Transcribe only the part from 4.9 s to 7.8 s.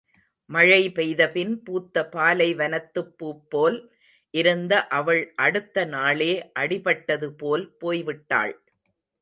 அவள் அடுத்த நாளே அடிபட்டதுபோல்